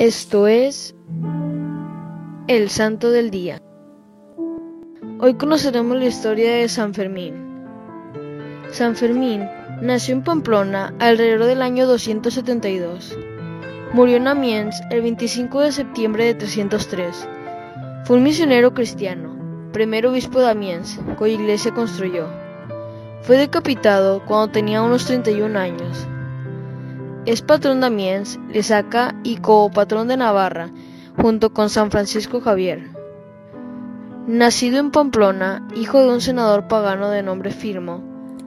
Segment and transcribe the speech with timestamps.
[0.00, 0.94] Esto es
[2.48, 3.60] el Santo del Día.
[5.18, 7.34] Hoy conoceremos la historia de San Fermín.
[8.70, 9.46] San Fermín
[9.82, 13.14] nació en Pamplona alrededor del año 272.
[13.92, 17.28] Murió en Amiens el 25 de septiembre de 303.
[18.06, 19.36] Fue un misionero cristiano,
[19.74, 22.26] primer obispo de Amiens, cuya iglesia construyó.
[23.20, 26.08] Fue decapitado cuando tenía unos 31 años.
[27.26, 30.70] Es patrón de Amiens, Lesaca y copatrón de Navarra,
[31.20, 32.88] junto con San Francisco Javier.
[34.26, 38.02] Nacido en Pamplona, hijo de un senador pagano de nombre Firmo,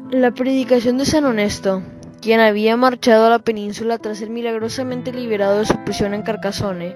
[0.10, 1.84] la predicación de San Honesto,
[2.20, 6.96] quien había marchado a la península tras ser milagrosamente liberado de su prisión en Carcassonne,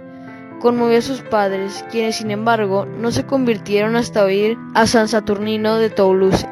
[0.60, 5.78] conmovió a sus padres, quienes sin embargo no se convirtieron hasta oír a San Saturnino
[5.78, 6.48] de Toulouse.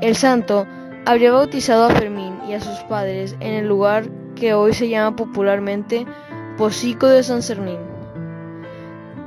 [0.00, 0.68] El santo
[1.06, 4.04] habría bautizado a Fermín y a sus padres en el lugar
[4.40, 6.06] que hoy se llama popularmente
[6.56, 7.78] Pocico de San Cernín.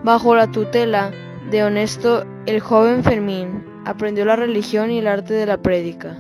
[0.04, 1.12] Bajo la tutela
[1.52, 6.18] de Honesto, el joven Fermín aprendió la religión y el arte de la prédica.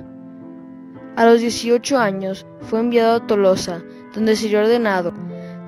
[1.15, 3.81] A los 18 años fue enviado a Tolosa,
[4.13, 5.11] donde sirvió ordenado.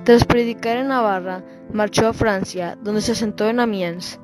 [0.04, 1.42] Tras predicar en Navarra,
[1.72, 4.20] marchó a Francia, donde se asentó en Amiens,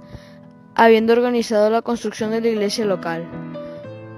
[0.76, 3.24] habiendo organizado la construcción de la iglesia local.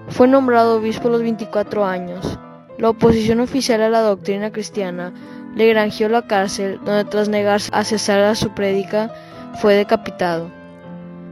[0.09, 2.39] Fue nombrado obispo a los 24 años.
[2.77, 5.12] La oposición oficial a la doctrina cristiana
[5.55, 9.12] le granjeó la cárcel, donde tras negarse a cesar a su prédica,
[9.61, 10.50] fue decapitado.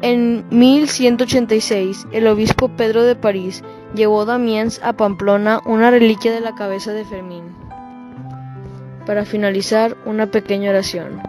[0.02, 6.54] En 1186, el obispo Pedro de París llevó Damiens a Pamplona una reliquia de la
[6.54, 7.44] cabeza de Fermín.
[9.04, 11.20] Para finalizar, una pequeña oración.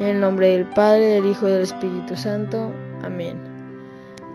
[0.00, 2.72] En el nombre del Padre, del Hijo y del Espíritu Santo.
[3.04, 3.38] Amén.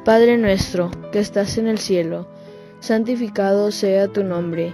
[0.06, 2.26] Padre nuestro, que estás en el cielo,
[2.80, 4.74] santificado sea tu nombre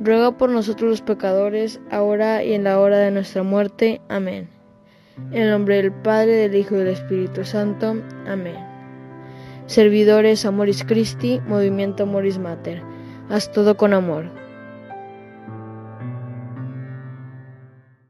[0.00, 4.00] ruega por nosotros los pecadores, ahora y en la hora de nuestra muerte.
[4.08, 4.48] Amén.
[5.30, 7.96] En el nombre del Padre, del Hijo y del Espíritu Santo.
[8.26, 8.56] Amén.
[9.66, 12.82] Servidores Amoris Christi, Movimiento Amoris Mater.
[13.28, 14.41] Haz todo con amor.